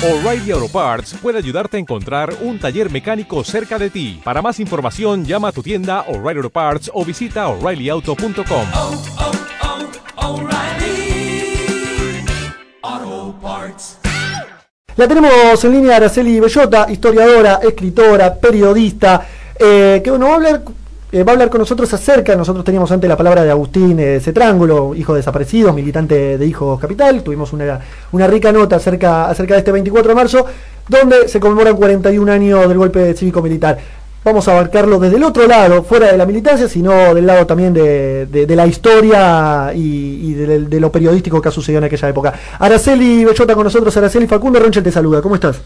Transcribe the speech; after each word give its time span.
O'Reilly 0.00 0.52
Auto 0.52 0.68
Parts 0.68 1.16
puede 1.20 1.38
ayudarte 1.38 1.76
a 1.76 1.80
encontrar 1.80 2.32
un 2.42 2.60
taller 2.60 2.88
mecánico 2.88 3.42
cerca 3.42 3.80
de 3.80 3.90
ti. 3.90 4.20
Para 4.22 4.40
más 4.40 4.60
información, 4.60 5.24
llama 5.24 5.48
a 5.48 5.52
tu 5.52 5.60
tienda 5.60 6.02
O'Reilly 6.02 6.38
Auto 6.38 6.50
Parts 6.50 6.88
o 6.94 7.04
visita 7.04 7.48
oreillyauto.com. 7.48 8.66
oh, 8.76 9.02
oh, 12.92 13.34
Parts. 13.42 13.98
La 14.94 15.08
tenemos 15.08 15.64
en 15.64 15.72
línea 15.72 15.96
Araceli 15.96 16.38
Bellota, 16.38 16.86
historiadora, 16.88 17.58
escritora, 17.60 18.36
periodista, 18.36 19.26
eh, 19.58 20.00
que 20.02 20.10
bueno, 20.10 20.26
va 20.26 20.32
a 20.32 20.36
hablar 20.36 20.62
eh, 21.12 21.22
va 21.22 21.32
a 21.32 21.34
hablar 21.34 21.48
con 21.50 21.60
nosotros 21.60 21.92
acerca, 21.94 22.34
nosotros 22.36 22.64
teníamos 22.64 22.90
antes 22.92 23.08
la 23.08 23.16
palabra 23.16 23.42
de 23.44 23.50
Agustín 23.50 23.98
eh, 23.98 24.20
Cetrángulo, 24.20 24.94
hijo 24.94 25.14
de 25.14 25.18
desaparecidos, 25.20 25.74
militante 25.74 26.36
de 26.38 26.46
Hijos 26.46 26.78
Capital, 26.80 27.22
tuvimos 27.22 27.52
una, 27.52 27.80
una 28.12 28.26
rica 28.26 28.52
nota 28.52 28.76
acerca, 28.76 29.28
acerca 29.28 29.54
de 29.54 29.58
este 29.60 29.72
24 29.72 30.08
de 30.10 30.14
marzo, 30.14 30.46
donde 30.88 31.28
se 31.28 31.40
conmemoran 31.40 31.76
41 31.76 32.30
años 32.32 32.68
del 32.68 32.78
golpe 32.78 33.14
cívico-militar. 33.14 33.78
Vamos 34.24 34.46
a 34.48 34.52
abarcarlo 34.52 34.98
desde 34.98 35.16
el 35.16 35.22
otro 35.24 35.46
lado, 35.46 35.82
fuera 35.84 36.08
de 36.12 36.18
la 36.18 36.26
militancia, 36.26 36.68
sino 36.68 37.14
del 37.14 37.24
lado 37.24 37.46
también 37.46 37.72
de, 37.72 38.26
de- 38.26 38.56
la 38.56 38.66
historia 38.66 39.72
y, 39.74 40.30
y 40.30 40.34
de, 40.34 40.58
de 40.66 40.80
lo 40.80 40.90
periodístico 40.92 41.40
que 41.40 41.48
ha 41.48 41.52
sucedido 41.52 41.78
en 41.78 41.84
aquella 41.84 42.08
época. 42.08 42.34
Araceli 42.58 43.24
Bellota 43.24 43.54
con 43.54 43.64
nosotros, 43.64 43.96
Araceli 43.96 44.26
Facundo 44.26 44.58
Ronchel 44.58 44.82
te 44.82 44.90
saluda, 44.92 45.22
¿cómo 45.22 45.36
estás? 45.36 45.60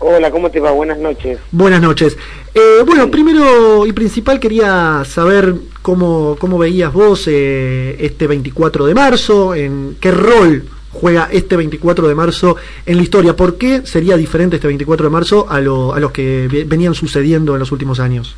Hola, 0.00 0.30
¿cómo 0.30 0.50
te 0.50 0.60
va? 0.60 0.70
Buenas 0.70 0.98
noches. 0.98 1.38
Buenas 1.50 1.80
noches. 1.82 2.16
Eh, 2.54 2.82
bueno, 2.86 3.10
primero 3.10 3.84
y 3.84 3.92
principal 3.92 4.38
quería 4.38 5.02
saber 5.04 5.54
cómo, 5.82 6.36
cómo 6.38 6.56
veías 6.58 6.92
vos 6.92 7.24
eh, 7.26 7.96
este 7.98 8.26
24 8.28 8.86
de 8.86 8.94
marzo, 8.94 9.54
en 9.54 9.96
qué 10.00 10.12
rol 10.12 10.64
juega 10.92 11.28
este 11.32 11.56
24 11.56 12.06
de 12.08 12.14
marzo 12.14 12.56
en 12.86 12.96
la 12.96 13.02
historia, 13.02 13.34
por 13.34 13.58
qué 13.58 13.82
sería 13.86 14.16
diferente 14.16 14.56
este 14.56 14.68
24 14.68 15.06
de 15.06 15.10
marzo 15.10 15.46
a, 15.50 15.60
lo- 15.60 15.92
a 15.92 16.00
los 16.00 16.12
que 16.12 16.48
ve- 16.50 16.64
venían 16.64 16.94
sucediendo 16.94 17.54
en 17.54 17.58
los 17.60 17.72
últimos 17.72 17.98
años. 18.00 18.36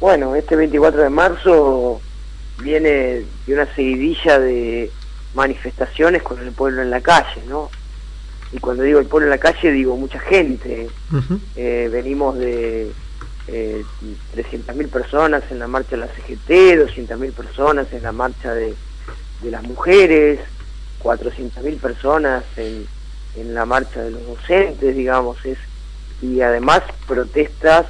Bueno, 0.00 0.34
este 0.36 0.54
24 0.56 1.02
de 1.02 1.10
marzo 1.10 2.00
viene 2.62 2.88
de 3.46 3.54
una 3.54 3.66
seguidilla 3.74 4.38
de 4.38 4.90
manifestaciones 5.34 6.22
con 6.22 6.38
el 6.40 6.52
pueblo 6.52 6.80
en 6.82 6.90
la 6.90 7.00
calle, 7.00 7.42
¿no? 7.48 7.70
Y 8.52 8.58
cuando 8.58 8.82
digo 8.84 8.98
el 8.98 9.06
pueblo 9.06 9.26
en 9.26 9.30
la 9.30 9.38
calle 9.38 9.72
digo 9.72 9.96
mucha 9.96 10.18
gente. 10.20 10.88
Eh, 11.56 11.88
venimos 11.90 12.36
de 12.38 12.90
eh, 13.48 13.84
300.000 14.34 14.88
personas 14.88 15.42
en 15.50 15.58
la 15.58 15.66
marcha 15.66 15.92
de 15.92 15.96
la 15.98 16.08
CGT, 16.08 16.50
200.000 16.78 17.32
personas 17.32 17.86
en 17.92 18.02
la 18.02 18.12
marcha 18.12 18.52
de, 18.54 18.74
de 19.42 19.50
las 19.50 19.62
mujeres, 19.62 20.40
400.000 21.02 21.78
personas 21.78 22.44
en, 22.56 22.86
en 23.36 23.54
la 23.54 23.64
marcha 23.64 24.02
de 24.02 24.10
los 24.10 24.26
docentes, 24.26 24.96
digamos, 24.96 25.38
es 25.44 25.58
y 26.22 26.40
además 26.40 26.82
protestas 27.06 27.86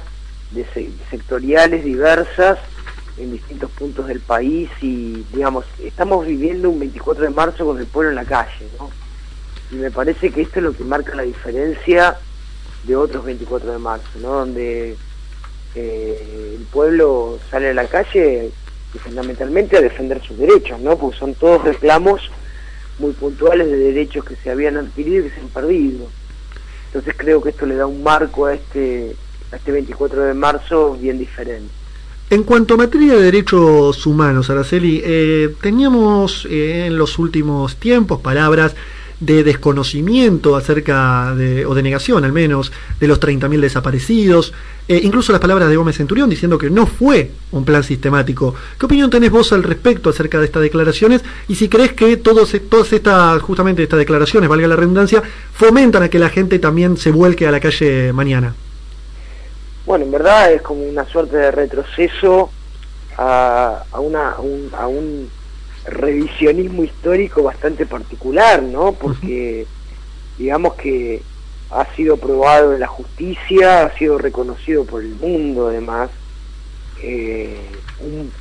de 0.51 0.65
se- 0.73 0.91
sectoriales 1.09 1.83
diversas 1.83 2.59
en 3.17 3.31
distintos 3.31 3.71
puntos 3.71 4.07
del 4.07 4.19
país 4.19 4.69
y 4.81 5.23
digamos, 5.33 5.65
estamos 5.83 6.25
viviendo 6.27 6.69
un 6.69 6.79
24 6.79 7.23
de 7.23 7.29
marzo 7.31 7.65
con 7.65 7.79
el 7.79 7.85
pueblo 7.87 8.09
en 8.11 8.15
la 8.15 8.25
calle, 8.25 8.67
¿no? 8.79 8.89
Y 9.71 9.75
me 9.75 9.91
parece 9.91 10.31
que 10.31 10.41
esto 10.41 10.59
es 10.59 10.63
lo 10.63 10.73
que 10.73 10.83
marca 10.83 11.15
la 11.15 11.23
diferencia 11.23 12.17
de 12.83 12.95
otros 12.95 13.25
24 13.25 13.71
de 13.71 13.77
marzo, 13.77 14.07
¿no? 14.21 14.29
Donde 14.39 14.95
eh, 15.75 16.55
el 16.57 16.65
pueblo 16.65 17.37
sale 17.51 17.69
a 17.69 17.73
la 17.73 17.85
calle 17.85 18.51
y 18.93 18.97
fundamentalmente 18.97 19.77
a 19.77 19.81
defender 19.81 20.21
sus 20.23 20.37
derechos, 20.37 20.79
¿no? 20.79 20.97
Porque 20.97 21.17
son 21.17 21.33
todos 21.35 21.63
reclamos 21.63 22.31
muy 22.99 23.11
puntuales 23.11 23.67
de 23.69 23.77
derechos 23.77 24.25
que 24.25 24.35
se 24.35 24.49
habían 24.49 24.77
adquirido 24.77 25.25
y 25.25 25.29
que 25.29 25.35
se 25.35 25.41
han 25.41 25.49
perdido. 25.49 26.07
Entonces 26.87 27.13
creo 27.17 27.41
que 27.41 27.49
esto 27.49 27.65
le 27.65 27.75
da 27.75 27.85
un 27.85 28.01
marco 28.01 28.45
a 28.45 28.53
este, 28.53 29.15
este 29.51 29.71
24 29.71 30.23
de 30.23 30.33
marzo 30.33 30.97
bien 30.99 31.19
diferente. 31.19 31.71
En 32.29 32.43
cuanto 32.43 32.73
a 32.73 32.77
materia 32.77 33.13
de 33.13 33.21
derechos 33.21 34.05
humanos, 34.05 34.49
Araceli, 34.49 35.01
eh, 35.03 35.55
teníamos 35.61 36.45
eh, 36.49 36.87
en 36.87 36.97
los 36.97 37.19
últimos 37.19 37.77
tiempos 37.77 38.19
palabras 38.19 38.75
de 39.19 39.43
desconocimiento 39.43 40.55
acerca 40.55 41.33
de, 41.35 41.65
o 41.65 41.73
de 41.73 41.81
negación 41.81 42.23
al 42.23 42.31
menos, 42.31 42.71
de 42.99 43.07
los 43.07 43.19
30.000 43.19 43.59
desaparecidos, 43.59 44.53
eh, 44.87 45.01
incluso 45.03 45.31
las 45.31 45.41
palabras 45.41 45.69
de 45.69 45.75
Gómez 45.75 45.97
Centurión 45.97 46.29
diciendo 46.29 46.57
que 46.57 46.69
no 46.69 46.85
fue 46.85 47.31
un 47.51 47.65
plan 47.65 47.83
sistemático. 47.83 48.53
¿Qué 48.79 48.85
opinión 48.85 49.09
tenés 49.09 49.31
vos 49.31 49.51
al 49.53 49.63
respecto 49.63 50.09
acerca 50.09 50.39
de 50.39 50.45
estas 50.45 50.61
declaraciones? 50.61 51.23
Y 51.47 51.55
si 51.55 51.67
crees 51.67 51.93
que 51.93 52.17
todos, 52.17 52.55
todas 52.69 52.93
estas, 52.93 53.41
justamente 53.41 53.83
estas 53.83 53.99
declaraciones, 53.99 54.49
valga 54.49 54.67
la 54.67 54.75
redundancia, 54.75 55.23
fomentan 55.51 56.03
a 56.03 56.09
que 56.09 56.19
la 56.19 56.29
gente 56.29 56.59
también 56.59 56.97
se 56.97 57.11
vuelque 57.11 57.47
a 57.47 57.51
la 57.51 57.59
calle 57.59 58.13
mañana. 58.13 58.53
Bueno, 59.85 60.05
en 60.05 60.11
verdad 60.11 60.53
es 60.53 60.61
como 60.61 60.83
una 60.83 61.05
suerte 61.05 61.37
de 61.37 61.49
retroceso 61.49 62.51
a, 63.17 63.83
a, 63.91 63.99
una, 63.99 64.31
a, 64.31 64.39
un, 64.39 64.69
a 64.77 64.87
un 64.87 65.29
revisionismo 65.87 66.83
histórico 66.83 67.43
bastante 67.43 67.85
particular, 67.87 68.63
¿no? 68.63 68.93
Porque 68.97 69.69
digamos 70.37 70.75
que 70.75 71.25
ha 71.69 71.93
sido 71.95 72.17
probado 72.17 72.73
en 72.73 72.79
la 72.81 72.87
justicia, 72.87 73.83
ha 73.85 73.97
sido 73.97 74.17
reconocido 74.17 74.85
por 74.85 75.03
el 75.03 75.15
mundo 75.15 75.67
además, 75.67 76.11
eh, 76.95 77.83
un- 77.97 78.33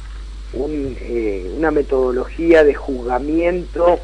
un, 0.52 0.96
eh, 1.00 1.50
una 1.52 1.70
metodología 1.70 2.64
de 2.64 2.74
juzgamiento 2.74 4.00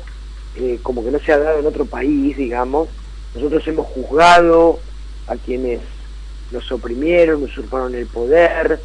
eh, 0.54 0.80
como 0.82 1.02
que 1.02 1.10
no 1.10 1.18
se 1.20 1.32
ha 1.32 1.38
dado 1.38 1.60
en 1.60 1.66
otro 1.66 1.86
país, 1.86 2.36
digamos. 2.36 2.90
Nosotros 3.32 3.66
hemos 3.68 3.86
juzgado 3.86 4.84
a 5.26 5.38
quienes 5.38 5.80
nos 6.50 6.70
oprimieron, 6.72 7.42
usurparon 7.42 7.94
el 7.94 8.08
poder, 8.08 8.84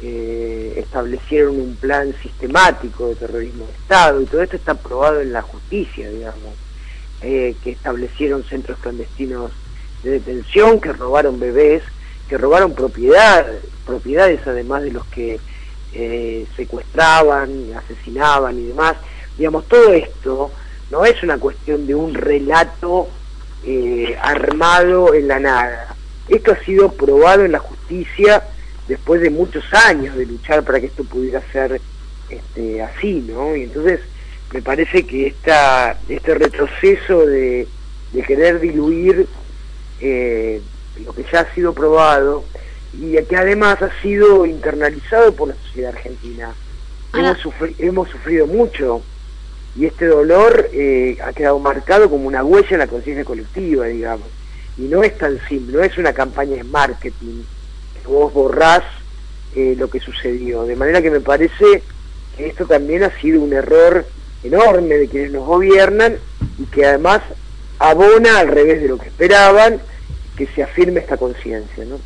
eh, 0.00 0.74
establecieron 0.76 1.58
un 1.60 1.76
plan 1.76 2.14
sistemático 2.22 3.08
de 3.08 3.16
terrorismo 3.16 3.66
de 3.66 3.72
Estado 3.72 4.20
y 4.20 4.26
todo 4.26 4.42
esto 4.42 4.56
está 4.56 4.74
probado 4.74 5.20
en 5.20 5.32
la 5.32 5.42
justicia, 5.42 6.08
digamos, 6.08 6.54
eh, 7.22 7.56
que 7.64 7.70
establecieron 7.70 8.44
centros 8.44 8.78
clandestinos 8.78 9.50
de 10.02 10.12
detención, 10.12 10.80
que 10.80 10.92
robaron 10.92 11.40
bebés, 11.40 11.82
que 12.28 12.38
robaron 12.38 12.74
propiedad, 12.74 13.46
propiedades 13.84 14.46
además 14.46 14.82
de 14.82 14.92
los 14.92 15.06
que 15.06 15.40
eh, 15.92 16.46
secuestraban, 16.56 17.72
asesinaban 17.76 18.58
y 18.58 18.66
demás. 18.66 18.96
Digamos, 19.36 19.66
todo 19.66 19.92
esto 19.94 20.50
no 20.90 21.04
es 21.04 21.22
una 21.22 21.38
cuestión 21.38 21.86
de 21.86 21.94
un 21.94 22.14
relato 22.14 23.08
eh, 23.64 24.16
armado 24.20 25.14
en 25.14 25.28
la 25.28 25.40
nada. 25.40 25.96
Esto 26.28 26.52
ha 26.52 26.64
sido 26.64 26.92
probado 26.92 27.44
en 27.44 27.52
la 27.52 27.58
justicia 27.58 28.44
después 28.88 29.20
de 29.20 29.30
muchos 29.30 29.64
años 29.72 30.16
de 30.16 30.26
luchar 30.26 30.64
para 30.64 30.80
que 30.80 30.86
esto 30.86 31.04
pudiera 31.04 31.40
ser 31.52 31.80
este, 32.30 32.82
así, 32.82 33.24
¿no? 33.28 33.54
Y 33.54 33.62
entonces 33.64 34.00
me 34.52 34.62
parece 34.62 35.06
que 35.06 35.26
esta, 35.28 35.98
este 36.08 36.34
retroceso 36.34 37.26
de, 37.26 37.68
de 38.12 38.22
querer 38.22 38.60
diluir 38.60 39.26
eh, 40.00 40.60
lo 41.04 41.12
que 41.12 41.24
ya 41.30 41.40
ha 41.40 41.54
sido 41.54 41.74
probado 41.74 42.44
y 42.98 43.22
que 43.24 43.36
además 43.36 43.82
ha 43.82 43.90
sido 44.00 44.46
internalizado 44.46 45.34
por 45.34 45.48
la 45.48 45.54
sociedad 45.54 45.94
argentina. 45.94 46.54
Hemos, 47.14 47.38
sufri- 47.44 47.74
hemos 47.78 48.08
sufrido 48.08 48.46
mucho 48.46 49.02
y 49.76 49.84
este 49.86 50.06
dolor 50.06 50.70
eh, 50.72 51.18
ha 51.22 51.32
quedado 51.32 51.58
marcado 51.58 52.08
como 52.10 52.26
una 52.26 52.42
huella 52.42 52.68
en 52.70 52.78
la 52.78 52.86
conciencia 52.86 53.24
colectiva, 53.24 53.86
digamos. 53.86 54.26
Y 54.78 54.82
no 54.82 55.02
es 55.02 55.16
tan 55.18 55.38
simple, 55.48 55.76
no 55.76 55.82
es 55.84 55.96
una 55.98 56.12
campaña 56.12 56.56
de 56.56 56.64
marketing, 56.64 57.42
vos 58.08 58.32
borrás 58.32 58.82
eh, 59.54 59.74
lo 59.78 59.88
que 59.88 60.00
sucedió. 60.00 60.64
De 60.64 60.76
manera 60.76 61.02
que 61.02 61.10
me 61.10 61.20
parece 61.20 61.82
que 62.36 62.46
esto 62.46 62.66
también 62.66 63.02
ha 63.02 63.20
sido 63.20 63.40
un 63.40 63.52
error 63.52 64.06
enorme 64.42 64.96
de 64.96 65.08
quienes 65.08 65.32
nos 65.32 65.46
gobiernan 65.46 66.16
y 66.58 66.64
que 66.66 66.86
además 66.86 67.20
abona 67.78 68.40
al 68.40 68.48
revés 68.48 68.80
de 68.80 68.88
lo 68.88 68.98
que 68.98 69.08
esperaban 69.08 69.80
que 70.36 70.46
se 70.46 70.62
afirme 70.62 71.00
esta 71.00 71.16
conciencia, 71.16 71.84
¿no? 71.84 71.98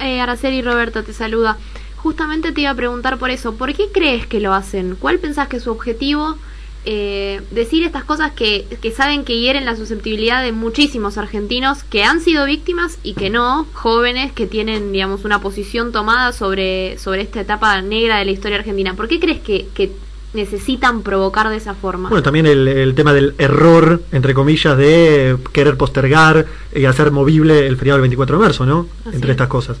Eh, 0.00 0.20
Araceli 0.20 0.62
Roberto 0.62 1.04
te 1.04 1.12
saluda. 1.12 1.58
Justamente 1.96 2.52
te 2.52 2.62
iba 2.62 2.70
a 2.70 2.74
preguntar 2.74 3.18
por 3.18 3.30
eso. 3.30 3.54
¿Por 3.54 3.72
qué 3.74 3.90
crees 3.92 4.26
que 4.26 4.40
lo 4.40 4.52
hacen? 4.52 4.96
¿Cuál 4.96 5.18
pensás 5.18 5.48
que 5.48 5.58
es 5.58 5.62
su 5.62 5.70
objetivo? 5.70 6.36
Eh, 6.86 7.40
decir 7.50 7.82
estas 7.82 8.04
cosas 8.04 8.32
que, 8.32 8.66
que 8.82 8.90
saben 8.90 9.24
que 9.24 9.38
hieren 9.38 9.64
la 9.64 9.74
susceptibilidad 9.74 10.42
de 10.42 10.52
muchísimos 10.52 11.16
argentinos 11.16 11.82
que 11.82 12.04
han 12.04 12.20
sido 12.20 12.44
víctimas 12.44 12.98
y 13.02 13.14
que 13.14 13.30
no, 13.30 13.66
jóvenes 13.72 14.32
que 14.32 14.46
tienen, 14.46 14.92
digamos, 14.92 15.24
una 15.24 15.40
posición 15.40 15.92
tomada 15.92 16.32
sobre, 16.32 16.98
sobre 16.98 17.22
esta 17.22 17.40
etapa 17.40 17.80
negra 17.80 18.18
de 18.18 18.26
la 18.26 18.32
historia 18.32 18.58
argentina. 18.58 18.92
¿Por 18.92 19.08
qué 19.08 19.18
crees 19.18 19.40
que, 19.40 19.66
que 19.74 19.92
necesitan 20.34 21.02
provocar 21.02 21.48
de 21.48 21.56
esa 21.56 21.72
forma? 21.72 22.10
Bueno, 22.10 22.22
también 22.22 22.44
el, 22.46 22.68
el 22.68 22.94
tema 22.94 23.14
del 23.14 23.34
error, 23.38 24.02
entre 24.12 24.34
comillas, 24.34 24.76
de 24.76 25.38
querer 25.52 25.78
postergar 25.78 26.44
y 26.74 26.84
hacer 26.84 27.10
movible 27.12 27.66
el 27.66 27.78
feriado 27.78 27.96
del 27.96 28.02
24 28.02 28.36
de 28.36 28.42
marzo, 28.42 28.66
¿no? 28.66 28.88
Así 29.06 29.16
entre 29.16 29.30
es. 29.30 29.34
estas 29.36 29.48
cosas. 29.48 29.78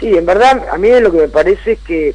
Sí, 0.00 0.08
en 0.08 0.26
verdad, 0.26 0.66
a 0.72 0.76
mí 0.76 0.88
lo 1.00 1.12
que 1.12 1.18
me 1.18 1.28
parece 1.28 1.72
es 1.72 1.78
que 1.80 2.14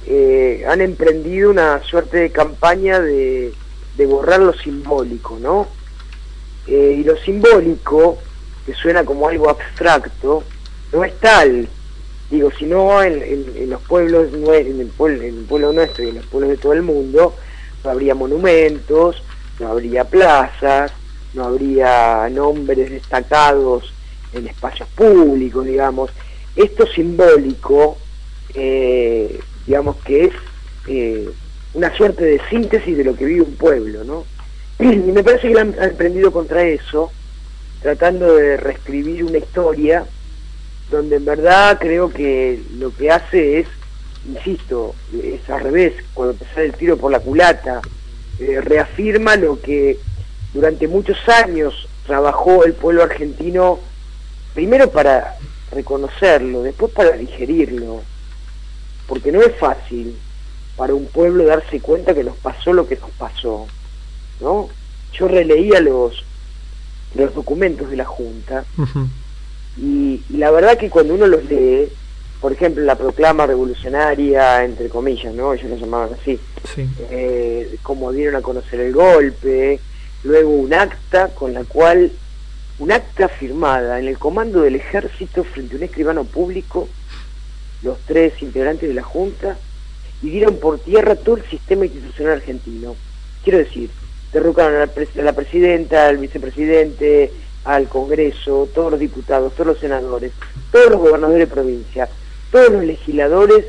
eh, 0.00 0.64
han 0.66 0.80
emprendido 0.80 1.50
una 1.50 1.82
suerte 1.82 2.18
de 2.18 2.32
campaña 2.32 3.00
de, 3.00 3.58
de 3.92 4.06
borrar 4.06 4.40
lo 4.40 4.52
simbólico, 4.52 5.38
¿no? 5.38 5.76
Eh, 6.66 6.96
y 7.00 7.04
lo 7.04 7.16
simbólico 7.16 8.18
que 8.64 8.74
suena 8.74 9.04
como 9.04 9.28
algo 9.28 9.48
abstracto, 9.50 10.50
no 10.92 11.04
es 11.04 11.18
tal. 11.20 11.68
Digo, 12.28 12.50
si 12.50 12.66
no 12.66 13.02
en, 13.02 13.22
en- 13.22 13.70
los 13.70 13.82
pueblos, 13.82 14.28
en 14.32 14.80
el, 14.80 14.88
pueblo, 14.92 15.22
en 15.22 15.38
el 15.38 15.44
pueblo 15.46 15.72
nuestro 15.72 16.04
y 16.04 16.08
en 16.10 16.16
los 16.16 16.26
pueblos 16.26 16.50
de 16.50 16.58
todo 16.58 16.72
el 16.74 16.82
mundo, 16.82 17.36
no 17.82 17.90
habría 17.90 18.14
monumentos, 18.14 19.24
no 19.58 19.68
habría 19.68 20.04
plazas, 20.04 20.92
no 21.32 21.44
habría 21.44 22.28
nombres 22.30 22.90
destacados 22.90 23.94
en 24.32 24.46
espacios 24.48 24.88
públicos, 24.90 25.64
digamos. 25.64 26.10
Esto 26.54 26.86
simbólico, 26.86 27.98
eh, 28.54 29.47
digamos 29.68 29.96
que 29.96 30.24
es 30.24 30.32
eh, 30.86 31.28
una 31.74 31.94
suerte 31.94 32.24
de 32.24 32.40
síntesis 32.48 32.96
de 32.96 33.04
lo 33.04 33.14
que 33.14 33.26
vive 33.26 33.42
un 33.42 33.54
pueblo, 33.56 34.02
¿no? 34.02 34.24
Y 34.80 35.12
me 35.12 35.22
parece 35.22 35.52
que 35.52 35.60
han, 35.60 35.74
han 35.78 35.90
emprendido 35.90 36.32
contra 36.32 36.62
eso, 36.62 37.12
tratando 37.82 38.34
de 38.34 38.56
reescribir 38.56 39.24
una 39.24 39.36
historia 39.36 40.06
donde 40.90 41.16
en 41.16 41.26
verdad 41.26 41.78
creo 41.78 42.10
que 42.10 42.62
lo 42.78 42.96
que 42.96 43.10
hace 43.10 43.60
es, 43.60 43.66
insisto, 44.26 44.94
es 45.22 45.48
al 45.50 45.60
revés, 45.60 45.92
cuando 46.14 46.32
te 46.32 46.46
sale 46.46 46.66
el 46.66 46.72
tiro 46.72 46.96
por 46.96 47.12
la 47.12 47.20
culata, 47.20 47.82
eh, 48.38 48.62
reafirma 48.62 49.36
lo 49.36 49.60
que 49.60 49.98
durante 50.54 50.88
muchos 50.88 51.18
años 51.28 51.86
trabajó 52.06 52.64
el 52.64 52.72
pueblo 52.72 53.02
argentino, 53.02 53.80
primero 54.54 54.90
para 54.90 55.36
reconocerlo, 55.72 56.62
después 56.62 56.90
para 56.90 57.12
digerirlo, 57.12 58.02
porque 59.08 59.32
no 59.32 59.40
es 59.42 59.56
fácil 59.56 60.16
para 60.76 60.94
un 60.94 61.06
pueblo 61.06 61.44
darse 61.44 61.80
cuenta 61.80 62.14
que 62.14 62.22
nos 62.22 62.36
pasó 62.36 62.72
lo 62.72 62.86
que 62.86 62.94
nos 62.96 63.10
pasó, 63.10 63.66
¿no? 64.40 64.68
Yo 65.12 65.26
releía 65.26 65.80
los, 65.80 66.22
los 67.16 67.34
documentos 67.34 67.90
de 67.90 67.96
la 67.96 68.04
Junta 68.04 68.64
y, 69.76 70.22
y 70.30 70.36
la 70.36 70.50
verdad 70.52 70.76
que 70.78 70.90
cuando 70.90 71.14
uno 71.14 71.26
los 71.26 71.44
lee, 71.46 71.88
por 72.40 72.52
ejemplo, 72.52 72.84
la 72.84 72.94
proclama 72.96 73.46
revolucionaria, 73.46 74.64
entre 74.64 74.88
comillas, 74.88 75.34
¿no? 75.34 75.52
Ellos 75.54 75.70
la 75.70 75.76
llamaban 75.76 76.10
así, 76.20 76.38
Sí. 76.74 76.86
eh, 77.10 77.76
como 77.82 78.12
dieron 78.12 78.36
a 78.36 78.42
conocer 78.42 78.78
el 78.80 78.92
golpe, 78.92 79.80
luego 80.22 80.50
un 80.50 80.72
acta 80.74 81.28
con 81.34 81.54
la 81.54 81.64
cual, 81.64 82.12
un 82.78 82.92
acta 82.92 83.28
firmada 83.28 83.98
en 83.98 84.06
el 84.06 84.18
comando 84.18 84.60
del 84.60 84.76
ejército 84.76 85.42
frente 85.42 85.74
a 85.74 85.78
un 85.78 85.82
escribano 85.84 86.24
público, 86.24 86.88
los 87.82 87.98
tres 88.06 88.34
integrantes 88.42 88.88
de 88.88 88.94
la 88.94 89.02
Junta, 89.02 89.56
y 90.22 90.30
dieron 90.30 90.56
por 90.56 90.78
tierra 90.80 91.14
todo 91.14 91.36
el 91.36 91.44
sistema 91.44 91.84
institucional 91.86 92.34
argentino. 92.34 92.96
Quiero 93.44 93.58
decir, 93.58 93.90
derrocaron 94.32 94.74
a 94.74 94.80
la, 94.80 94.94
pres- 94.94 95.16
a 95.18 95.22
la 95.22 95.32
presidenta, 95.32 96.08
al 96.08 96.18
vicepresidente, 96.18 97.30
al 97.64 97.88
Congreso, 97.88 98.68
todos 98.74 98.90
los 98.90 99.00
diputados, 99.00 99.52
todos 99.54 99.68
los 99.68 99.78
senadores, 99.78 100.32
todos 100.72 100.90
los 100.90 101.00
gobernadores 101.00 101.48
de 101.48 101.54
provincia, 101.54 102.08
todos 102.50 102.72
los 102.72 102.84
legisladores 102.84 103.66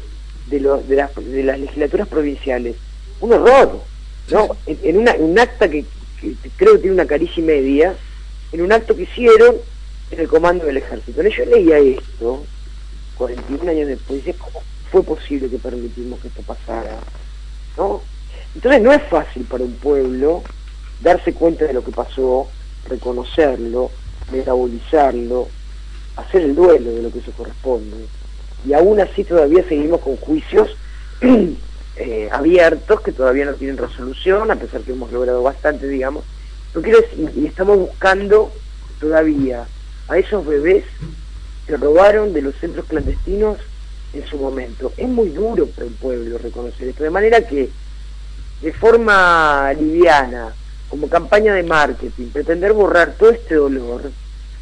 de, 0.47 0.59
los, 0.59 0.87
de, 0.87 0.95
las, 0.95 1.15
de 1.15 1.43
las 1.43 1.59
legislaturas 1.59 2.07
provinciales. 2.07 2.75
Un 3.19 3.33
horror, 3.33 3.81
¿no? 4.31 4.55
En, 4.65 4.79
en 4.83 4.97
una, 4.97 5.13
un 5.15 5.37
acta 5.37 5.69
que, 5.69 5.85
que 6.21 6.33
creo 6.57 6.73
que 6.73 6.79
tiene 6.79 6.95
una 6.95 7.05
caricia 7.05 7.41
y 7.41 7.45
media, 7.45 7.95
en 8.51 8.61
un 8.61 8.71
acto 8.71 8.95
que 8.95 9.03
hicieron 9.03 9.55
en 10.11 10.19
el 10.19 10.27
comando 10.27 10.65
del 10.65 10.77
ejército. 10.77 11.21
Yo 11.21 11.45
leía 11.45 11.77
esto, 11.77 12.43
41 13.19 13.69
años 13.69 13.87
después, 13.89 14.23
decía, 14.23 14.39
¿cómo 14.39 14.63
fue 14.89 15.03
posible 15.03 15.49
que 15.49 15.59
permitimos 15.59 16.19
que 16.21 16.29
esto 16.29 16.41
pasara? 16.41 16.97
¿No? 17.77 18.01
Entonces 18.55 18.81
no 18.81 18.93
es 18.93 19.03
fácil 19.03 19.43
para 19.43 19.65
un 19.65 19.73
pueblo 19.73 20.41
darse 21.01 21.33
cuenta 21.33 21.65
de 21.65 21.73
lo 21.73 21.83
que 21.83 21.91
pasó, 21.91 22.47
reconocerlo, 22.87 23.91
metabolizarlo, 24.31 25.49
hacer 26.15 26.43
el 26.43 26.55
duelo 26.55 26.91
de 26.91 27.03
lo 27.03 27.11
que 27.11 27.19
eso 27.19 27.31
corresponde. 27.33 28.05
Y 28.65 28.73
aún 28.73 29.01
así 29.01 29.25
todavía 29.25 29.67
seguimos 29.67 29.99
con 29.99 30.15
juicios 30.15 30.69
eh, 31.97 32.29
abiertos 32.31 33.01
que 33.01 33.11
todavía 33.11 33.45
no 33.45 33.53
tienen 33.53 33.77
resolución, 33.77 34.49
a 34.49 34.55
pesar 34.55 34.81
que 34.81 34.93
hemos 34.93 35.11
logrado 35.11 35.43
bastante, 35.43 35.89
digamos. 35.89 36.23
Pero 36.71 36.83
quiero 36.83 37.01
decir, 37.01 37.31
y 37.35 37.45
estamos 37.47 37.77
buscando 37.77 38.49
todavía 39.01 39.67
a 40.07 40.17
esos 40.17 40.45
bebés 40.45 40.85
que 41.69 41.77
robaron 41.77 42.33
de 42.33 42.41
los 42.41 42.55
centros 42.55 42.87
clandestinos 42.87 43.59
en 44.13 44.25
su 44.25 44.37
momento. 44.37 44.91
Es 44.97 45.07
muy 45.07 45.29
duro 45.29 45.67
para 45.67 45.85
el 45.85 45.93
pueblo 45.93 46.39
reconocer 46.39 46.87
esto, 46.87 47.03
de 47.03 47.11
manera 47.11 47.47
que 47.47 47.69
de 48.61 48.73
forma 48.73 49.71
liviana, 49.79 50.51
como 50.89 51.07
campaña 51.07 51.53
de 51.53 51.61
marketing, 51.61 52.29
pretender 52.33 52.73
borrar 52.73 53.13
todo 53.13 53.29
este 53.29 53.53
dolor, 53.53 54.11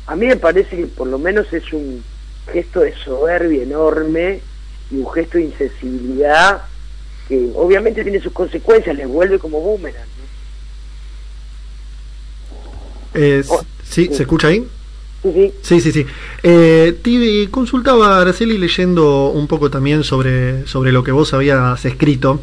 a 0.06 0.15
mí 0.18 0.27
me 0.27 0.36
parece 0.36 0.75
que 0.75 0.88
por 0.88 1.07
lo 1.07 1.18
menos 1.18 1.51
es 1.54 1.71
un 1.71 2.04
gesto 2.51 2.81
de 2.81 2.94
soberbia 2.94 3.63
enorme 3.63 4.42
y 4.92 4.98
un 4.98 5.10
gesto 5.10 5.38
de 5.38 5.45
insensibilidad 5.45 6.63
que 7.30 7.51
obviamente 7.56 8.03
tiene 8.03 8.19
sus 8.19 8.33
consecuencias, 8.33 8.98
les 8.98 9.07
vuelve 9.07 9.39
como 9.39 9.62
boomerang. 9.62 10.07
¿no? 13.13 13.21
Eh, 13.21 13.44
Oh, 13.48 13.63
sí. 13.89 14.10
¿Se 14.13 14.24
escucha 14.24 14.50
ahí? 14.50 14.68
Sí, 15.61 15.81
sí. 15.81 15.91
Sí. 15.91 16.05
Eh, 16.43 16.95
te 17.01 17.49
consultaba, 17.51 18.21
Araceli, 18.21 18.57
leyendo 18.57 19.29
un 19.29 19.47
poco 19.47 19.69
también 19.69 20.03
sobre, 20.03 20.65
sobre 20.67 20.91
lo 20.91 21.03
que 21.03 21.11
vos 21.11 21.33
habías 21.33 21.83
escrito, 21.85 22.39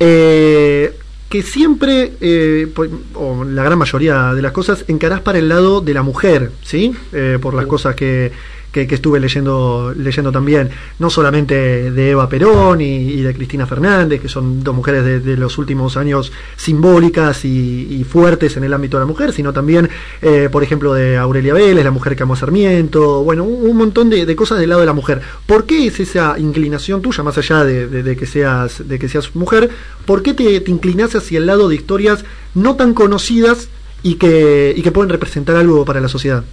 eh, 0.00 0.96
que 1.28 1.42
siempre, 1.42 2.12
eh, 2.20 2.66
o 3.14 3.44
la 3.44 3.62
gran 3.62 3.78
mayoría 3.78 4.34
de 4.34 4.42
las 4.42 4.52
cosas, 4.52 4.84
encarás 4.88 5.20
para 5.20 5.38
el 5.38 5.48
lado 5.48 5.80
de 5.80 5.94
la 5.94 6.02
mujer, 6.02 6.50
¿sí? 6.62 6.92
Eh, 7.12 7.38
por 7.40 7.54
las 7.54 7.64
Sí. 7.64 7.70
cosas 7.70 7.94
que, 7.94 8.32
que, 8.72 8.94
estuve 8.94 9.20
leyendo, 9.20 9.94
leyendo 9.96 10.32
también, 10.32 10.70
no 10.98 11.10
solamente 11.10 11.90
de 11.90 12.10
Eva 12.10 12.28
Perón 12.28 12.80
y, 12.80 13.20
de 13.20 13.34
Cristina 13.34 13.66
Fernández, 13.66 14.20
que 14.20 14.28
son 14.28 14.64
dos 14.64 14.74
mujeres 14.74 15.24
de, 15.24 15.36
los 15.36 15.58
últimos 15.58 15.96
años 15.96 16.32
simbólicas 16.56 17.44
y, 17.44 18.04
fuertes 18.08 18.56
en 18.56 18.64
el 18.64 18.72
ámbito 18.72 18.96
de 18.96 19.02
la 19.02 19.06
mujer, 19.06 19.32
sino 19.32 19.52
también, 19.52 19.88
eh, 20.20 20.48
por 20.50 20.62
ejemplo, 20.62 20.92
de 20.92 21.16
Aurelia 21.16 21.54
Vélez, 21.54 21.84
la 21.84 21.90
mujer 21.90 22.16
que 22.16 22.24
amó 22.24 22.34
a 22.34 22.36
Sarmiento, 22.36 23.22
bueno, 23.22 23.44
un, 23.44 23.76
montón 23.76 24.10
de, 24.10 24.34
cosas 24.34 24.58
del 24.58 24.70
lado 24.70 24.80
de 24.80 24.86
la 24.86 24.92
mujer. 24.92 25.20
¿Por 25.46 25.66
qué 25.66 25.86
es 25.86 26.00
esa 26.00 26.38
inclinación 26.38 27.02
tuya, 27.02 27.22
más 27.22 27.38
allá 27.38 27.64
de, 27.64 28.16
que, 28.16 28.26
seas, 28.26 28.88
de 28.88 28.98
que 28.98 29.08
seas 29.08 29.34
mujer, 29.34 29.70
por 30.06 30.22
qué 30.22 30.34
te, 30.34 30.60
te 30.60 30.70
inclinás 30.70 31.14
hacia 31.14 31.38
el 31.38 31.46
lado 31.46 31.68
de 31.68 31.76
historias 31.76 32.24
no 32.54 32.76
tan 32.76 32.94
conocidas 32.94 33.68
y 34.02 34.14
que, 34.16 34.74
y 34.76 34.82
que 34.82 34.92
pueden 34.92 35.10
representar 35.10 35.56
algo 35.56 35.84
para 35.84 36.00
la 36.00 36.08
sociedad? 36.08 36.44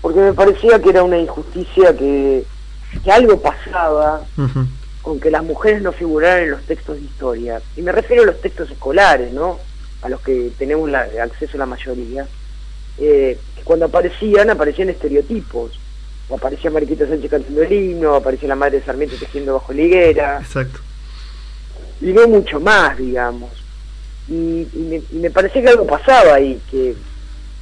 Porque 0.00 0.20
me 0.20 0.32
parecía 0.32 0.80
que 0.80 0.90
era 0.90 1.02
una 1.02 1.18
injusticia 1.18 1.96
que, 1.96 2.44
que 3.04 3.10
algo 3.12 3.40
pasaba 3.40 4.22
con 5.02 5.18
que 5.20 5.30
las 5.30 5.42
mujeres 5.42 5.82
no 5.82 5.92
figuraran 5.92 6.44
en 6.44 6.50
los 6.52 6.62
textos 6.62 6.96
de 6.96 7.02
historia. 7.02 7.60
Y 7.76 7.82
me 7.82 7.92
refiero 7.92 8.22
a 8.22 8.26
los 8.26 8.40
textos 8.40 8.70
escolares, 8.70 9.32
¿no? 9.32 9.58
A 10.02 10.08
los 10.08 10.20
que 10.20 10.50
tenemos 10.58 10.88
la- 10.90 11.08
acceso 11.22 11.58
la 11.58 11.66
mayoría. 11.66 12.26
Eh, 12.98 13.38
que 13.56 13.62
cuando 13.62 13.86
aparecían, 13.86 14.50
aparecían 14.50 14.88
estereotipos. 14.90 15.78
O 16.28 16.36
aparecía 16.36 16.70
Mariquita 16.70 17.08
Sánchez 17.08 17.30
cantando 17.30 17.62
el 17.62 17.72
himno, 17.72 18.12
o 18.12 18.16
aparecía 18.16 18.50
la 18.50 18.54
madre 18.56 18.80
de 18.80 18.84
Sarmiento 18.84 19.16
tejiendo 19.18 19.54
bajo 19.54 19.72
la 19.72 19.80
higuera, 19.80 20.38
Exacto. 20.42 20.78
y 22.02 22.12
no 22.12 22.28
mucho 22.28 22.60
más, 22.60 22.98
digamos. 22.98 23.50
Y, 24.28 24.68
y 24.74 24.86
me, 24.90 24.96
y 25.10 25.20
me 25.22 25.30
parecía 25.30 25.62
que 25.62 25.68
algo 25.70 25.86
pasaba 25.86 26.34
ahí, 26.34 26.60
que, 26.70 26.94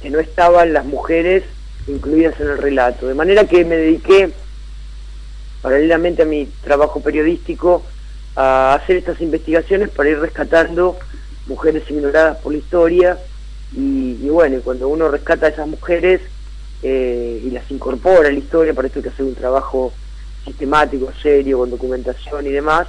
que 0.01 0.09
no 0.09 0.19
estaban 0.19 0.73
las 0.73 0.83
mujeres 0.83 1.43
incluidas 1.87 2.39
en 2.39 2.47
el 2.47 2.57
relato. 2.57 3.07
De 3.07 3.13
manera 3.13 3.45
que 3.45 3.65
me 3.65 3.77
dediqué, 3.77 4.31
paralelamente 5.61 6.23
a 6.23 6.25
mi 6.25 6.47
trabajo 6.63 6.99
periodístico, 7.01 7.83
a 8.35 8.75
hacer 8.75 8.97
estas 8.97 9.19
investigaciones 9.21 9.89
para 9.89 10.09
ir 10.09 10.19
rescatando 10.19 10.97
mujeres 11.47 11.89
ignoradas 11.89 12.37
por 12.37 12.51
la 12.51 12.59
historia. 12.59 13.17
Y, 13.75 14.17
y 14.21 14.29
bueno, 14.29 14.59
cuando 14.63 14.87
uno 14.87 15.09
rescata 15.09 15.47
a 15.47 15.49
esas 15.49 15.67
mujeres 15.67 16.21
eh, 16.83 17.41
y 17.43 17.49
las 17.49 17.69
incorpora 17.71 18.29
a 18.29 18.31
la 18.31 18.37
historia, 18.37 18.73
para 18.73 18.87
esto 18.87 18.99
hay 18.99 19.03
que 19.03 19.09
hacer 19.09 19.25
un 19.25 19.35
trabajo 19.35 19.91
sistemático, 20.45 21.11
serio, 21.21 21.57
con 21.57 21.69
documentación 21.69 22.45
y 22.45 22.51
demás, 22.51 22.87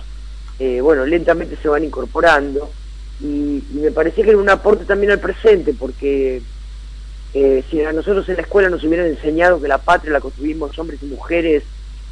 eh, 0.59 0.81
bueno, 0.81 1.05
lentamente 1.07 1.57
se 1.57 1.69
van 1.69 1.85
incorporando. 1.85 2.71
Y, 3.21 3.65
y 3.73 3.79
me 3.83 3.91
parecía 3.91 4.23
que 4.23 4.31
era 4.31 4.39
un 4.39 4.49
aporte 4.49 4.85
también 4.85 5.11
al 5.11 5.19
presente, 5.19 5.75
porque 5.77 6.41
eh, 7.33 7.65
si 7.71 7.83
a 7.83 7.93
nosotros 7.93 8.29
en 8.29 8.37
la 8.37 8.43
escuela 8.43 8.69
nos 8.71 8.85
hubieran 8.85 9.07
enseñado 9.07 9.61
que 9.61 9.69
la 9.69 9.79
patria 9.79 10.13
la 10.13 10.21
construimos 10.21 10.79
hombres 10.79 11.03
y 11.03 11.07
mujeres 11.07 11.65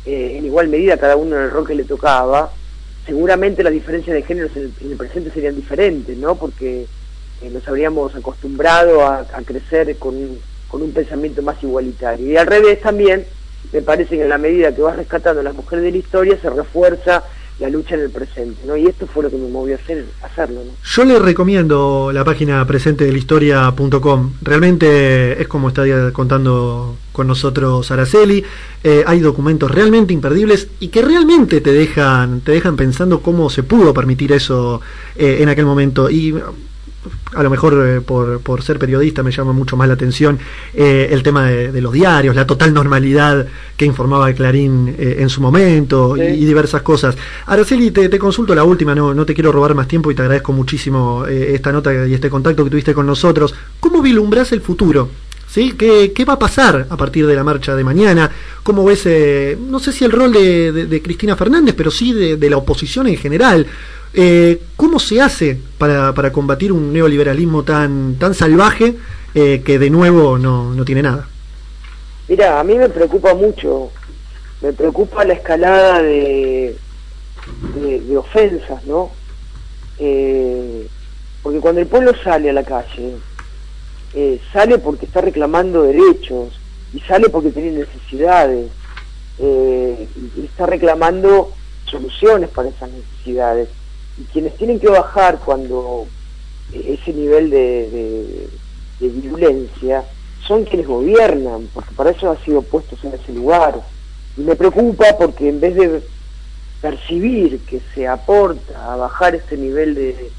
eh, 0.05 0.37
en 0.39 0.45
igual 0.47 0.69
medida, 0.69 0.99
cada 0.99 1.17
uno 1.17 1.37
en 1.37 1.43
el 1.45 1.51
rol 1.51 1.67
que 1.67 1.75
le 1.75 1.85
tocaba, 1.85 2.53
seguramente 3.05 3.63
las 3.63 3.73
diferencias 3.73 4.15
de 4.15 4.23
género 4.23 4.49
en 4.55 4.63
el, 4.63 4.75
en 4.81 4.91
el 4.93 4.97
presente 4.97 5.31
serían 5.31 5.57
diferentes, 5.57 6.17
¿no? 6.17 6.39
Porque 6.39 6.89
eh, 7.41 7.51
nos 7.51 7.67
habríamos 7.69 8.15
acostumbrado 8.15 9.03
a, 9.07 9.27
a 9.33 9.43
crecer 9.45 9.99
con, 9.99 10.17
un- 10.17 10.41
con 10.67 10.83
un 10.83 10.93
pensamiento 10.93 11.43
más 11.43 11.63
igualitario. 11.63 12.27
Y 12.31 12.37
al 12.37 12.47
revés 12.47 12.81
también, 12.81 13.27
me 13.73 13.83
parece 13.83 14.17
que 14.17 14.23
en 14.23 14.29
la 14.29 14.39
medida 14.39 14.75
que 14.75 14.83
vas 14.83 14.97
rescatando 14.97 15.41
a 15.41 15.45
las 15.45 15.55
mujeres 15.55 15.85
de 15.85 15.91
la 15.93 15.97
historia, 15.99 16.39
se 16.41 16.51
refuerza 16.51 17.25
la 17.59 17.71
lucha 17.71 17.95
en 17.95 18.03
el 18.03 18.11
presente, 18.11 18.67
¿no? 18.67 18.77
Y 18.77 18.87
esto 18.87 19.07
fue 19.07 19.23
lo 19.23 19.31
que 19.31 19.37
me 19.37 19.49
movió 19.49 19.77
a 19.77 19.79
hacer, 19.79 20.05
hacerlo, 20.23 20.63
¿no? 20.65 20.73
Yo 20.85 21.05
le 21.05 21.19
recomiendo 21.19 22.11
la 22.13 22.25
página 22.25 22.67
presente 22.67 23.05
de 23.05 23.13
la 23.13 23.19
historia.com. 23.19 24.33
Realmente 24.43 25.41
es 25.41 25.49
como 25.49 25.69
está 25.69 25.85
contando 26.13 26.97
con 27.13 27.27
nosotros 27.27 27.91
Araceli. 27.91 28.45
Eh, 28.85 29.05
hay 29.07 29.21
documentos 29.21 29.71
realmente 29.71 30.13
imperdibles 30.13 30.69
y 30.81 30.89
que 30.89 31.01
realmente 31.01 31.63
te 31.63 31.73
dejan, 31.73 32.41
te 32.43 32.53
dejan 32.53 32.77
pensando 32.77 33.21
cómo 33.23 33.49
se 33.49 33.63
pudo 33.63 33.95
permitir 33.95 34.33
eso 34.33 34.83
eh, 35.17 35.39
en 35.41 35.49
aquel 35.49 35.65
momento. 35.65 36.11
Y 36.11 36.35
a 37.35 37.43
lo 37.43 37.51
mejor 37.51 37.75
eh, 37.87 38.01
por, 38.01 38.41
por, 38.41 38.63
ser 38.63 38.79
periodista 38.79 39.23
me 39.23 39.31
llama 39.31 39.53
mucho 39.53 39.77
más 39.77 39.89
la 39.89 39.95
atención 39.95 40.39
eh, 40.75 41.09
el 41.11 41.23
tema 41.23 41.47
de, 41.47 41.81
los 41.81 41.93
diarios, 41.93 42.35
la 42.35 42.47
total 42.47 42.73
normalidad 42.73 43.47
que 43.77 43.85
informaba 43.85 44.33
Clarín 44.33 44.95
eh, 44.99 45.17
en 45.19 45.29
su 45.29 45.41
momento 45.41 46.17
y, 46.17 46.45
diversas 46.45 46.83
cosas. 46.83 47.17
Araceli, 47.47 47.91
te, 47.91 48.09
te, 48.09 48.19
consulto 48.19 48.55
la 48.55 48.65
última, 48.65 48.95
no, 48.95 49.15
no 49.15 49.27
te 49.27 49.35
quiero 49.35 49.53
robar 49.53 49.75
más 49.75 49.89
tiempo 49.89 50.11
y 50.11 50.15
te 50.15 50.23
agradezco 50.23 50.53
muchísimo 50.53 51.27
esta 51.27 51.73
nota 51.73 52.07
y 52.07 52.15
este 52.15 52.31
contacto 52.31 52.65
que 52.65 52.71
tuviste 52.71 52.95
con 52.95 53.07
nosotros. 53.07 53.55
¿Cómo 53.81 54.03
vislumbras 54.03 54.53
el 54.53 54.61
futuro? 54.61 55.09
¿Sí? 55.57 55.73
¿Qué, 55.73 56.13
¿Qué, 56.13 56.27
va 56.27 56.35
a 56.35 56.39
pasar 56.39 56.87
a 56.91 56.97
partir 56.99 57.27
de 57.27 57.35
la 57.35 57.43
marcha 57.43 57.75
de 57.75 57.83
mañana? 57.83 58.31
¿Cómo 58.63 58.85
ves, 58.85 59.09
no 59.59 59.79
sé 59.79 59.91
si 59.91 60.05
el 60.05 60.13
rol 60.13 60.31
de, 60.31 60.71
de, 60.71 61.01
Cristina 61.03 61.35
Fernández, 61.35 61.75
pero 61.75 61.91
sí 61.91 62.13
de, 62.13 62.51
la 62.51 62.59
oposición 62.59 63.07
en 63.07 63.17
general? 63.17 63.67
Eh, 64.13 64.61
¿Cómo 64.77 64.99
se 64.99 65.19
hace 65.19 65.59
para, 65.79 66.13
para, 66.13 66.31
combatir 66.31 66.73
un 66.73 66.93
neoliberalismo 66.93 67.63
tan, 67.63 68.17
tan 68.17 68.35
salvaje 68.35 68.97
eh, 69.35 69.63
que 69.65 69.79
de 69.79 69.89
nuevo 69.89 70.37
no, 70.37 70.75
no 70.75 70.85
tiene 70.85 71.01
nada? 71.01 71.27
Mira, 72.29 72.61
a 72.61 72.63
mí 72.63 72.75
me 72.75 72.91
preocupa 72.91 73.33
mucho, 73.33 73.91
me 74.61 74.75
preocupa 74.75 75.25
la 75.25 75.33
escalada 75.33 76.03
de, 76.03 76.77
de, 77.77 78.17
ofensas, 78.19 78.85
¿no? 78.85 79.11
Eh, 79.99 80.87
porque 81.43 81.61
cuando 81.61 81.81
el 81.81 81.87
pueblo 81.87 82.13
sale 82.23 82.51
a 82.51 82.53
la 82.53 82.63
calle, 82.63 83.15
eh, 84.17 84.41
sale 84.53 84.79
porque 84.79 85.07
está 85.07 85.21
reclamando 85.21 85.83
derechos 85.83 86.59
y 86.93 87.01
sale 87.01 87.29
porque 87.29 87.51
tiene 87.51 87.73
necesidades 87.73 88.71
eh, 89.39 90.09
y 90.37 90.45
está 90.47 90.67
reclamando 90.67 91.53
soluciones 91.85 92.49
para 92.49 92.71
esas 92.71 92.91
necesidades 92.91 93.69
y 94.19 94.25
quienes 94.25 94.57
tienen 94.57 94.81
que 94.81 94.89
bajar 94.89 95.39
cuando 95.45 96.07
ese 96.73 97.13
nivel 97.13 97.51
de, 97.51 98.49
de, 98.99 99.09
virulencia 99.09 100.05
son 100.47 100.65
quienes 100.65 100.87
gobiernan, 100.87 101.69
porque 101.75 101.95
para 101.95 102.11
eso 102.11 102.31
han 102.31 102.43
sido 102.45 102.63
puestos 102.63 103.03
en 103.05 103.13
ese 103.13 103.33
lugar. 103.33 103.81
Y 104.37 104.41
me 104.41 104.57
preocupa 104.57 105.17
porque 105.19 105.49
en 105.49 105.61
vez 105.61 105.75
de 105.75 106.03
percibir 106.81 107.61
que 107.61 107.81
se 107.95 108.07
aporta 108.07 108.93
a 108.93 108.97
bajar 108.97 109.35
este 109.35 109.57
nivel 109.57 109.95
de, 109.95 110.31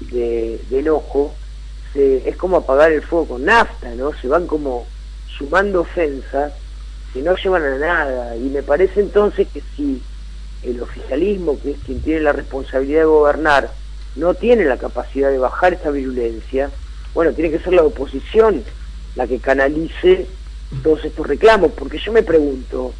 de, 0.00 0.78
enojo, 0.78 1.34
es 1.94 2.36
como 2.36 2.58
apagar 2.58 2.92
el 2.92 3.02
fuego 3.02 3.28
con 3.28 3.44
nafta, 3.44 3.94
¿no? 3.94 4.12
Se 4.14 4.28
van 4.28 4.46
como 4.46 4.86
sumando 5.38 5.82
ofensas 5.82 6.52
que 7.12 7.22
no 7.22 7.36
llevan 7.36 7.62
a 7.62 7.78
nada. 7.78 8.36
Y 8.36 8.50
me 8.50 8.62
parece 8.62 9.00
entonces 9.00 9.46
que 9.52 9.62
si 9.76 10.02
el 10.62 10.82
oficialismo, 10.82 11.58
que 11.60 11.72
es 11.72 11.76
quien 11.84 12.00
tiene 12.00 12.20
la 12.20 12.32
responsabilidad 12.32 13.00
de 13.00 13.06
gobernar, 13.06 13.70
no 14.16 14.34
tiene 14.34 14.64
la 14.64 14.76
capacidad 14.76 15.30
de 15.30 15.38
bajar 15.38 15.74
esta 15.74 15.90
virulencia, 15.90 16.70
bueno, 17.14 17.32
tiene 17.32 17.50
que 17.50 17.60
ser 17.60 17.74
la 17.74 17.82
oposición 17.82 18.64
la 19.14 19.26
que 19.26 19.38
canalice 19.38 20.26
todos 20.82 21.04
estos 21.04 21.26
reclamos, 21.26 21.70
porque 21.72 21.98
yo 21.98 22.12
me 22.12 22.22
pregunto, 22.22 22.92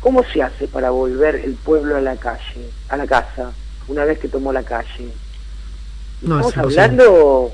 ¿cómo 0.00 0.24
se 0.24 0.42
hace 0.42 0.66
para 0.66 0.90
volver 0.90 1.36
el 1.36 1.54
pueblo 1.54 1.96
a 1.96 2.00
la 2.00 2.16
calle, 2.16 2.70
a 2.88 2.96
la 2.96 3.06
casa, 3.06 3.52
una 3.86 4.04
vez 4.04 4.18
que 4.18 4.28
tomó 4.28 4.52
la 4.52 4.64
calle? 4.64 5.08
Estamos 6.20 6.56
hablando 6.56 7.52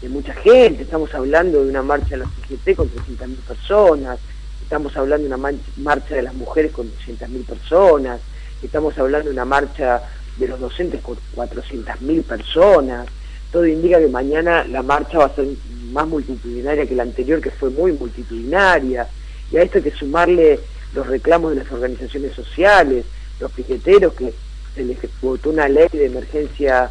de 0.00 0.08
mucha 0.08 0.34
gente, 0.34 0.82
estamos 0.82 1.14
hablando 1.14 1.64
de 1.64 1.70
una 1.70 1.82
marcha 1.82 2.10
de 2.10 2.18
la 2.18 2.26
CGT 2.26 2.76
con 2.76 2.90
300.000 2.90 3.36
personas, 3.36 4.18
estamos 4.62 4.96
hablando 4.96 5.28
de 5.28 5.34
una 5.34 5.52
marcha 5.78 6.14
de 6.14 6.22
las 6.22 6.34
mujeres 6.34 6.72
con 6.72 6.86
200.000 6.86 7.46
personas, 7.46 8.20
estamos 8.62 8.98
hablando 8.98 9.28
de 9.28 9.34
una 9.34 9.44
marcha 9.44 10.02
de 10.36 10.48
los 10.48 10.60
docentes 10.60 11.00
con 11.00 11.16
400.000 11.34 12.22
personas, 12.24 13.06
todo 13.50 13.66
indica 13.66 13.98
que 13.98 14.08
mañana 14.08 14.64
la 14.64 14.82
marcha 14.82 15.18
va 15.18 15.26
a 15.26 15.34
ser 15.34 15.46
más 15.92 16.06
multitudinaria 16.06 16.86
que 16.86 16.94
la 16.94 17.04
anterior, 17.04 17.40
que 17.40 17.50
fue 17.50 17.70
muy 17.70 17.92
multitudinaria, 17.92 19.08
y 19.50 19.56
a 19.56 19.62
esto 19.62 19.78
hay 19.78 19.84
que 19.84 19.92
sumarle 19.92 20.60
los 20.94 21.06
reclamos 21.06 21.52
de 21.54 21.62
las 21.62 21.72
organizaciones 21.72 22.34
sociales, 22.34 23.06
los 23.40 23.50
piqueteros 23.52 24.12
que 24.14 24.32
se 24.74 24.84
les 24.84 24.98
votó 25.22 25.50
una 25.50 25.68
ley 25.68 25.88
de 25.90 26.06
emergencia 26.06 26.90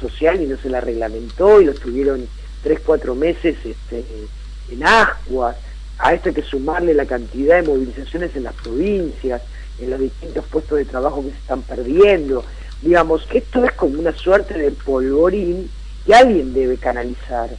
social 0.00 0.40
y 0.40 0.46
no 0.46 0.56
se 0.56 0.68
la 0.68 0.80
reglamentó 0.80 1.60
y 1.60 1.64
los 1.64 1.80
tuvieron 1.80 2.26
tres, 2.64 2.80
cuatro 2.84 3.14
meses 3.14 3.56
este, 3.64 4.04
en 4.70 4.84
ascuas, 4.84 5.56
a 5.98 6.14
esto 6.14 6.30
hay 6.30 6.34
que 6.34 6.42
sumarle 6.42 6.94
la 6.94 7.06
cantidad 7.06 7.60
de 7.60 7.68
movilizaciones 7.68 8.34
en 8.34 8.44
las 8.44 8.54
provincias, 8.54 9.42
en 9.78 9.90
los 9.90 10.00
distintos 10.00 10.44
puestos 10.46 10.78
de 10.78 10.84
trabajo 10.86 11.22
que 11.22 11.30
se 11.30 11.36
están 11.36 11.62
perdiendo. 11.62 12.44
Digamos, 12.82 13.26
esto 13.32 13.64
es 13.64 13.72
como 13.72 14.00
una 14.00 14.12
suerte 14.12 14.58
de 14.58 14.70
polvorín 14.72 15.70
que 16.04 16.14
alguien 16.14 16.52
debe 16.52 16.76
canalizar. 16.78 17.50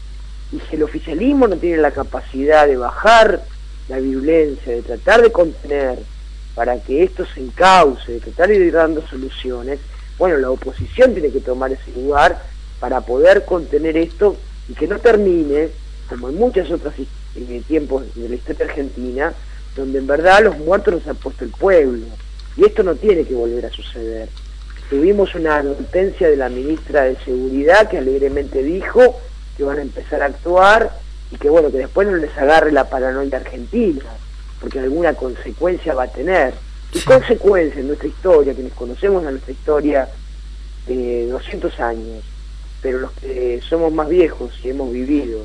Y 0.51 0.59
si 0.59 0.75
el 0.75 0.83
oficialismo 0.83 1.47
no 1.47 1.55
tiene 1.55 1.77
la 1.77 1.91
capacidad 1.91 2.67
de 2.67 2.77
bajar 2.77 3.41
la 3.87 3.99
violencia, 3.99 4.73
de 4.73 4.81
tratar 4.81 5.21
de 5.21 5.31
contener 5.31 5.99
para 6.55 6.79
que 6.79 7.03
esto 7.03 7.25
se 7.25 7.41
encauce, 7.41 8.13
de 8.13 8.19
tratar 8.19 8.49
de 8.49 8.55
ir 8.55 8.73
dando 8.73 9.05
soluciones, 9.07 9.79
bueno, 10.17 10.37
la 10.37 10.49
oposición 10.49 11.13
tiene 11.13 11.29
que 11.29 11.41
tomar 11.41 11.71
ese 11.71 11.91
lugar 11.95 12.41
para 12.79 13.01
poder 13.01 13.45
contener 13.45 13.97
esto 13.97 14.37
y 14.67 14.73
que 14.73 14.87
no 14.87 14.99
termine, 14.99 15.69
como 16.09 16.29
en 16.29 16.35
muchos 16.35 16.71
otros 16.71 16.93
eh, 16.97 17.61
tiempos 17.67 18.03
de 18.15 18.29
la 18.29 18.35
historia 18.35 18.65
argentina, 18.65 19.33
donde 19.75 19.99
en 19.99 20.07
verdad 20.07 20.43
los 20.43 20.57
muertos 20.57 20.93
los 20.93 21.07
ha 21.07 21.13
puesto 21.13 21.43
el 21.43 21.51
pueblo. 21.51 22.05
Y 22.57 22.65
esto 22.65 22.83
no 22.83 22.95
tiene 22.95 23.25
que 23.25 23.35
volver 23.35 23.65
a 23.65 23.69
suceder. 23.69 24.29
Tuvimos 24.89 25.33
una 25.35 25.57
advertencia 25.57 26.29
de 26.29 26.37
la 26.37 26.47
ministra 26.47 27.03
de 27.03 27.17
Seguridad 27.17 27.89
que 27.89 27.97
alegremente 27.97 28.63
dijo 28.63 29.19
que 29.57 29.63
van 29.63 29.79
a 29.79 29.81
empezar 29.81 30.21
a 30.21 30.25
actuar 30.25 30.91
y 31.31 31.37
que 31.37 31.49
bueno, 31.49 31.71
que 31.71 31.79
después 31.79 32.07
no 32.07 32.17
les 32.17 32.35
agarre 32.37 32.71
la 32.71 32.89
paranoia 32.89 33.37
argentina, 33.37 34.03
porque 34.61 34.79
alguna 34.79 35.13
consecuencia 35.13 35.93
va 35.93 36.03
a 36.03 36.11
tener. 36.11 36.53
Y 36.93 36.99
consecuencia 36.99 37.81
en 37.81 37.87
nuestra 37.87 38.07
historia, 38.07 38.53
quienes 38.53 38.73
conocemos 38.73 39.25
a 39.25 39.31
nuestra 39.31 39.51
historia 39.51 40.07
de 40.87 41.27
200 41.27 41.79
años, 41.79 42.23
pero 42.85 42.99
los 42.99 43.11
que 43.13 43.59
somos 43.67 43.91
más 43.91 44.07
viejos 44.07 44.51
y 44.63 44.69
hemos 44.69 44.93
vivido 44.93 45.39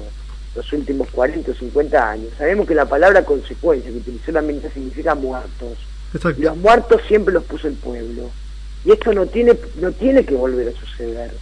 los 0.54 0.70
últimos 0.74 1.08
40 1.08 1.52
o 1.52 1.54
50 1.54 2.10
años. 2.10 2.28
Sabemos 2.36 2.68
que 2.68 2.74
la 2.74 2.84
palabra 2.84 3.24
consecuencia 3.24 3.90
que 3.90 3.96
utilizó 3.96 4.30
la 4.30 4.42
ministra 4.42 4.70
significa 4.70 5.14
muertos. 5.14 5.78
Y 6.36 6.42
los 6.42 6.56
muertos 6.58 7.00
siempre 7.08 7.32
los 7.32 7.44
puso 7.44 7.68
el 7.68 7.76
pueblo. 7.76 8.28
Y 8.84 8.92
esto 8.92 9.14
no 9.14 9.24
tiene, 9.24 9.56
no 9.76 9.90
tiene 9.90 10.26
que 10.26 10.34
volver 10.34 10.68
a 10.68 10.78
suceder. 10.78 11.32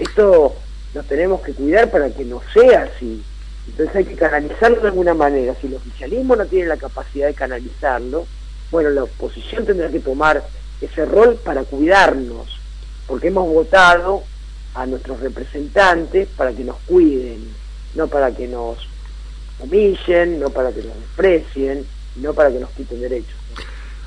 Esto 0.00 0.56
nos 0.94 1.06
tenemos 1.06 1.42
que 1.42 1.52
cuidar 1.52 1.92
para 1.92 2.10
que 2.10 2.24
no 2.24 2.42
sea 2.52 2.90
así. 2.92 3.22
Entonces 3.68 3.94
hay 3.94 4.06
que 4.06 4.16
canalizarlo 4.16 4.80
de 4.80 4.88
alguna 4.88 5.14
manera. 5.14 5.54
Si 5.60 5.68
el 5.68 5.74
oficialismo 5.74 6.34
no 6.34 6.44
tiene 6.46 6.66
la 6.66 6.76
capacidad 6.76 7.28
de 7.28 7.34
canalizarlo, 7.34 8.26
bueno, 8.72 8.90
la 8.90 9.04
oposición 9.04 9.64
tendrá 9.64 9.90
que 9.90 10.00
tomar 10.00 10.42
ese 10.80 11.04
rol 11.04 11.36
para 11.36 11.62
cuidarnos, 11.62 12.58
porque 13.06 13.28
hemos 13.28 13.46
votado 13.46 14.24
a 14.74 14.86
nuestros 14.86 15.20
representantes 15.20 16.28
para 16.36 16.52
que 16.52 16.64
nos 16.64 16.76
cuiden 16.86 17.60
no 17.94 18.06
para 18.06 18.34
que 18.34 18.46
nos 18.46 18.78
humillen, 19.58 20.40
no 20.40 20.50
para 20.50 20.72
que 20.72 20.82
nos 20.82 20.94
desprecien, 20.94 21.84
no 22.16 22.32
para 22.32 22.50
que 22.50 22.60
nos 22.60 22.70
quiten 22.70 23.00
derechos. 23.00 23.34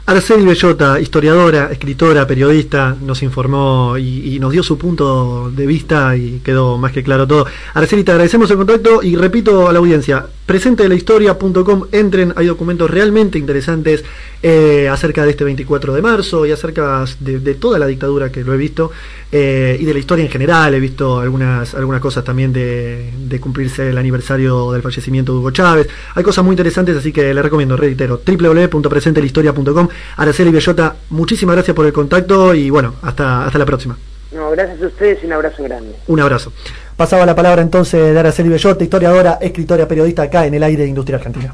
Araceli 0.05 0.43
Bellota, 0.43 0.99
historiadora, 0.99 1.71
escritora, 1.71 2.27
periodista, 2.27 2.93
nos 3.01 3.23
informó 3.23 3.97
y, 3.97 4.37
nos 4.37 4.51
dio 4.51 4.61
su 4.61 4.77
punto 4.77 5.49
de 5.49 5.65
vista 5.65 6.17
y 6.17 6.41
quedó 6.43 6.77
más 6.77 6.91
que 6.91 7.03
claro 7.03 7.25
todo. 7.25 7.45
Araceli, 7.73 8.03
te 8.03 8.11
agradecemos 8.11 8.51
el 8.51 8.57
contacto 8.57 9.01
y 9.01 9.15
repito 9.15 9.69
a 9.69 9.71
la 9.71 9.79
audiencia, 9.79 10.27
presente 10.45 10.83
de 10.83 10.89
la 10.89 10.95
historia.com, 10.95 11.85
entren, 11.91 12.33
hay 12.35 12.45
documentos 12.47 12.89
realmente 12.89 13.37
interesantes 13.37 14.03
eh, 14.41 14.89
acerca 14.89 15.23
de 15.23 15.31
este 15.31 15.43
24 15.43 15.93
de 15.93 16.01
marzo 16.01 16.45
y 16.45 16.51
acerca 16.51 17.05
de, 17.19 17.55
toda 17.55 17.79
la 17.79 17.87
dictadura 17.87 18.31
que 18.31 18.43
lo 18.43 18.53
he 18.53 18.57
visto 18.57 18.91
eh, 19.31 19.77
y 19.79 19.85
de 19.85 19.93
la 19.93 19.99
historia 19.99 20.25
en 20.25 20.31
general, 20.31 20.73
he 20.73 20.79
visto 20.79 21.19
algunas, 21.19 21.73
algunas 21.75 22.01
cosas 22.01 22.23
también 22.23 22.51
de, 22.51 23.11
de 23.17 23.39
cumplirse 23.39 23.89
el 23.89 23.97
aniversario 23.97 24.71
del 24.71 24.81
fallecimiento 24.81 25.31
de 25.31 25.39
Hugo 25.39 25.51
Chávez, 25.51 25.87
hay 26.15 26.23
cosas 26.23 26.43
muy 26.43 26.53
interesantes, 26.53 26.97
así 26.97 27.11
que 27.11 27.33
le 27.33 27.41
recomiendo, 27.41 27.77
reitero, 27.77 28.21
www.presentelahistoria.com 28.25 29.87
Araceli 30.17 30.51
Bellota, 30.51 30.95
muchísimas 31.09 31.55
gracias 31.55 31.75
por 31.75 31.85
el 31.85 31.93
contacto 31.93 32.53
y 32.53 32.69
bueno, 32.69 32.95
hasta, 33.01 33.45
hasta 33.45 33.59
la 33.59 33.65
próxima. 33.65 33.97
No, 34.33 34.49
gracias 34.49 34.81
a 34.81 34.87
ustedes 34.87 35.23
y 35.23 35.27
un 35.27 35.33
abrazo 35.33 35.63
grande. 35.63 35.95
Un 36.07 36.19
abrazo. 36.19 36.51
Pasaba 36.95 37.25
la 37.25 37.35
palabra 37.35 37.61
entonces 37.61 38.13
de 38.13 38.19
Araceli 38.19 38.49
Bellota, 38.49 38.83
historiadora, 38.83 39.39
escritora, 39.41 39.87
periodista 39.87 40.23
acá 40.23 40.45
en 40.45 40.53
el 40.53 40.63
aire 40.63 40.83
de 40.83 40.89
Industria 40.89 41.17
Argentina. 41.17 41.53